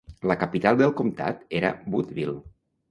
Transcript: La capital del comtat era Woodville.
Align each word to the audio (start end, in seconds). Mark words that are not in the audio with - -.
La 0.29 0.37
capital 0.43 0.79
del 0.81 0.95
comtat 1.03 1.47
era 1.61 1.75
Woodville. 1.93 2.37